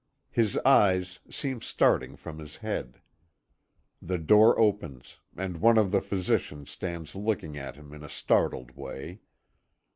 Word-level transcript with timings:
His 0.31 0.57
eyes 0.65 1.19
seem 1.29 1.61
starting 1.61 2.15
from 2.15 2.39
his 2.39 2.55
head. 2.55 2.99
The 4.01 4.17
door 4.17 4.57
opens, 4.59 5.19
and 5.37 5.57
one 5.61 5.77
of 5.77 5.91
the 5.91 6.01
physicians 6.01 6.71
stands 6.71 7.13
looking 7.13 7.55
at 7.55 7.75
him 7.75 7.93
in 7.93 8.01
a 8.03 8.09
startled 8.09 8.71
way. 8.75 9.21